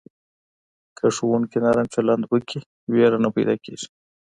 که 0.97 1.05
ښوونکی 1.15 1.57
نرم 1.65 1.87
چلند 1.93 2.23
وکړي، 2.25 2.59
ویره 2.93 3.17
نه 3.23 3.29
پیدا 3.35 3.55
کېږي. 3.63 3.87